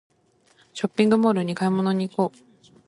[0.73, 2.37] ショッピングモールに買い物に行こう